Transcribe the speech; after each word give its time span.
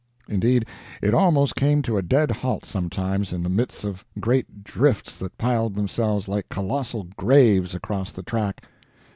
Indeed, 0.27 0.65
it 1.03 1.13
almost 1.13 1.55
came 1.55 1.83
to 1.83 1.95
a 1.95 2.01
dead 2.01 2.31
halt 2.31 2.65
sometimes, 2.65 3.31
in 3.31 3.43
the 3.43 3.49
midst 3.49 3.83
of 3.83 4.03
great 4.19 4.63
drifts 4.63 5.15
that 5.19 5.37
piled 5.37 5.75
themselves 5.75 6.27
like 6.27 6.49
colossal 6.49 7.07
graves 7.17 7.75
across 7.75 8.11
the 8.11 8.23
track. 8.23 8.63